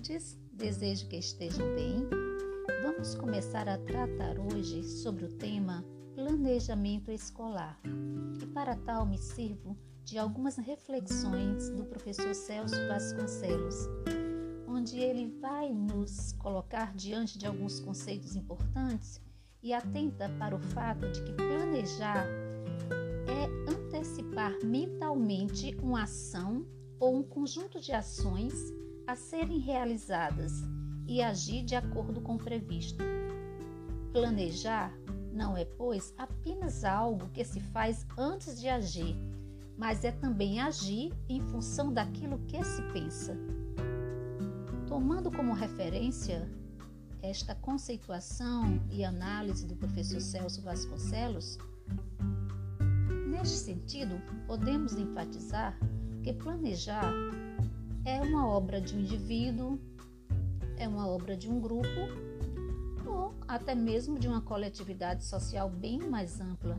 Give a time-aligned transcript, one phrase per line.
[0.00, 2.08] estudantes, desejo que estejam bem.
[2.82, 5.84] Vamos começar a tratar hoje sobre o tema
[6.14, 7.78] planejamento escolar.
[8.42, 13.76] E para tal me sirvo de algumas reflexões do professor Celso Vasconcelos,
[14.66, 19.20] onde ele vai nos colocar diante de alguns conceitos importantes
[19.62, 22.26] e atenta para o fato de que planejar
[23.28, 26.66] é antecipar mentalmente uma ação
[26.98, 28.54] ou um conjunto de ações
[29.06, 30.62] a serem realizadas
[31.06, 33.02] e agir de acordo com o previsto.
[34.12, 34.92] Planejar
[35.32, 39.16] não é, pois, apenas algo que se faz antes de agir,
[39.76, 43.36] mas é também agir em função daquilo que se pensa.
[44.86, 46.48] Tomando como referência
[47.22, 51.58] esta conceituação e análise do professor Celso Vasconcelos,
[53.28, 55.78] neste sentido, podemos enfatizar
[56.22, 57.12] que planejar
[58.04, 59.78] é uma obra de um indivíduo,
[60.76, 62.00] é uma obra de um grupo
[63.06, 66.78] ou até mesmo de uma coletividade social bem mais ampla,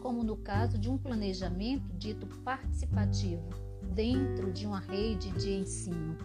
[0.00, 3.48] como no caso de um planejamento dito participativo
[3.94, 6.16] dentro de uma rede de ensino.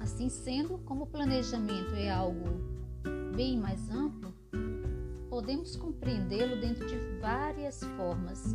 [0.00, 2.44] Assim sendo, como o planejamento é algo
[3.34, 4.32] bem mais amplo,
[5.28, 8.54] podemos compreendê-lo dentro de várias formas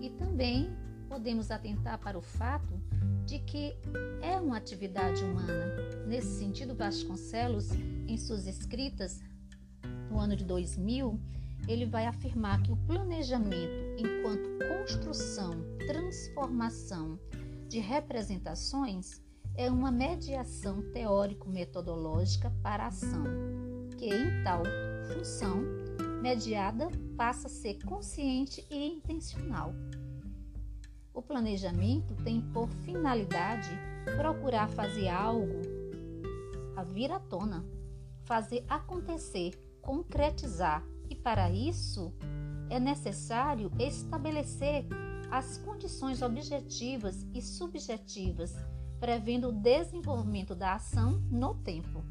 [0.00, 0.70] e também
[1.12, 2.80] podemos atentar para o fato
[3.26, 3.76] de que
[4.22, 5.76] é uma atividade humana.
[6.06, 7.68] Nesse sentido, Vasconcelos,
[8.08, 9.20] em suas escritas
[10.10, 11.20] no ano de 2000,
[11.68, 15.50] ele vai afirmar que o planejamento, enquanto construção,
[15.86, 17.20] transformação
[17.68, 19.20] de representações,
[19.54, 23.24] é uma mediação teórico-metodológica para a ação,
[23.98, 24.62] que em tal
[25.14, 25.62] função
[26.22, 26.88] mediada
[27.18, 29.74] passa a ser consciente e intencional.
[31.14, 33.70] O planejamento tem por finalidade
[34.16, 35.60] procurar fazer algo
[36.74, 37.64] a vir à tona,
[38.24, 42.14] fazer acontecer, concretizar, e para isso
[42.70, 44.86] é necessário estabelecer
[45.30, 48.54] as condições objetivas e subjetivas,
[48.98, 52.02] prevendo o desenvolvimento da ação no tempo.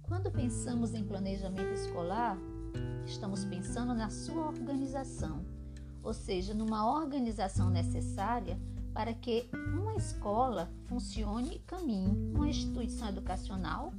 [0.00, 2.38] Quando pensamos em planejamento escolar,
[3.04, 5.55] estamos pensando na sua organização
[6.06, 8.56] ou seja, numa organização necessária
[8.94, 13.92] para que uma escola funcione e caminhe, uma instituição educacional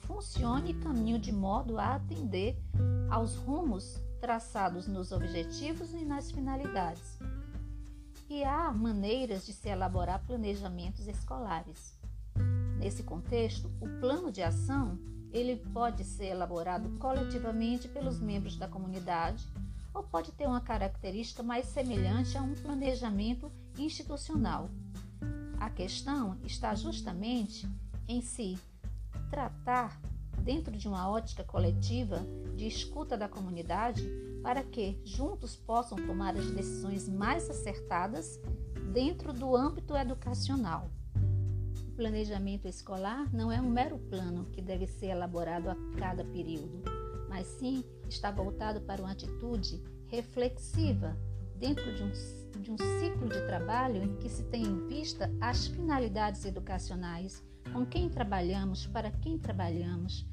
[0.00, 2.54] funcione e caminhe de modo a atender
[3.08, 7.18] aos rumos traçados nos objetivos e nas finalidades.
[8.28, 11.98] E há maneiras de se elaborar planejamentos escolares.
[12.78, 14.98] Nesse contexto, o plano de ação
[15.32, 19.48] ele pode ser elaborado coletivamente pelos membros da comunidade
[19.94, 24.68] ou pode ter uma característica mais semelhante a um planejamento institucional.
[25.58, 27.68] A questão está justamente
[28.08, 28.58] em se
[29.30, 29.98] tratar,
[30.42, 34.02] dentro de uma ótica coletiva, de escuta da comunidade
[34.42, 38.38] para que juntos possam tomar as decisões mais acertadas
[38.92, 40.90] dentro do âmbito educacional.
[41.88, 46.82] O planejamento escolar não é um mero plano que deve ser elaborado a cada período,
[47.28, 51.16] mas sim está voltado para uma atitude reflexiva
[51.56, 55.66] dentro de um, de um ciclo de trabalho em que se tem em vista as
[55.66, 57.42] finalidades educacionais,
[57.72, 60.26] com quem trabalhamos, para quem trabalhamos,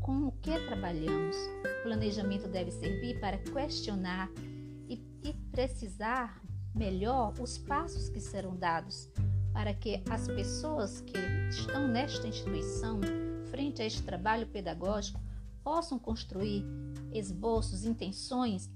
[0.00, 1.36] com o que trabalhamos.
[1.36, 4.30] O planejamento deve servir para questionar
[4.88, 6.40] e, e precisar
[6.74, 9.10] melhor os passos que serão dados
[9.56, 13.00] para que as pessoas que estão nesta instituição,
[13.50, 15.18] frente a este trabalho pedagógico,
[15.66, 16.64] possam construir
[17.12, 18.70] esboços, intenções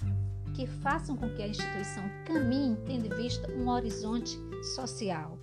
[0.56, 4.36] que façam com que a instituição caminhe tendo em vista um horizonte
[4.74, 5.38] social.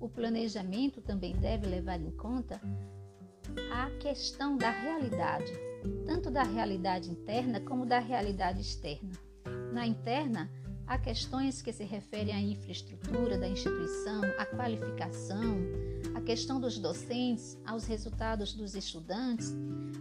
[0.00, 2.58] O planejamento também deve levar em conta
[3.70, 5.52] a questão da realidade,
[6.06, 9.12] tanto da realidade interna como da realidade externa.
[9.70, 10.50] Na interna,
[10.86, 15.58] há questões que se referem à infraestrutura da instituição, à qualificação,
[16.24, 19.54] questão dos docentes, aos resultados dos estudantes,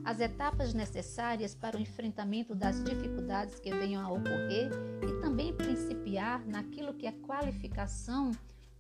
[0.06, 4.72] as etapas necessárias para o enfrentamento das dificuldades que venham a ocorrer
[5.02, 8.31] e também principiar naquilo que é qualificação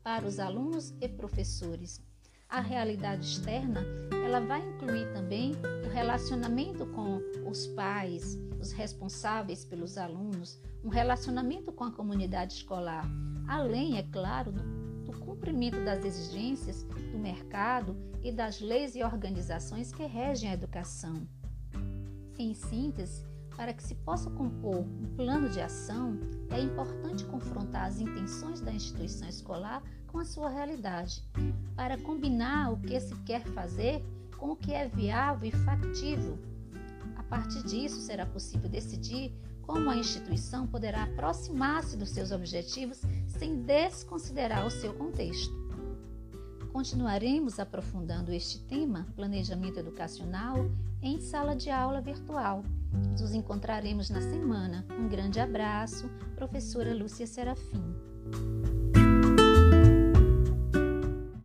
[0.01, 2.01] para os alunos e professores.
[2.47, 3.81] A realidade externa,
[4.25, 5.53] ela vai incluir também
[5.85, 7.19] o relacionamento com
[7.49, 13.05] os pais, os responsáveis pelos alunos, um relacionamento com a comunidade escolar,
[13.47, 20.03] além, é claro, do cumprimento das exigências do mercado e das leis e organizações que
[20.03, 21.27] regem a educação.
[22.37, 23.25] Em síntese,
[23.55, 26.17] para que se possa compor um plano de ação,
[26.49, 31.23] é importante confrontar as intenções da instituição escolar com a sua realidade,
[31.75, 34.03] para combinar o que se quer fazer
[34.37, 36.37] com o que é viável e factível.
[37.15, 43.01] A partir disso, será possível decidir como a instituição poderá aproximar-se dos seus objetivos
[43.43, 45.53] sem desconsiderar o seu contexto.
[46.71, 52.63] Continuaremos aprofundando este tema, planejamento educacional, em sala de aula virtual.
[53.19, 54.85] Nos encontraremos na semana.
[54.97, 57.83] Um grande abraço, professora Lúcia Serafim.